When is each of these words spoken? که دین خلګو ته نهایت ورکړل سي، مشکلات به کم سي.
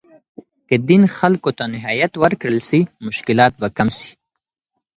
که 0.67 0.75
دین 0.87 1.03
خلګو 1.17 1.51
ته 1.57 1.63
نهایت 1.73 2.11
ورکړل 2.17 2.57
سي، 2.69 2.79
مشکلات 3.07 3.53
به 3.61 3.67
کم 3.77 3.87
سي. 3.97 4.09